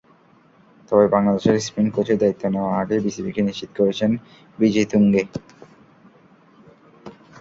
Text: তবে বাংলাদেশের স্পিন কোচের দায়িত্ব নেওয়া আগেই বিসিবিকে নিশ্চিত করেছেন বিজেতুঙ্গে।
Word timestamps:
তবে 0.89 1.05
বাংলাদেশের 1.07 1.57
স্পিন 1.59 1.87
কোচের 1.89 2.17
দায়িত্ব 2.21 2.43
নেওয়া 2.47 2.71
আগেই 2.81 3.03
বিসিবিকে 3.05 3.41
নিশ্চিত 3.43 3.69
করেছেন 3.77 4.11
বিজেতুঙ্গে। 4.59 5.21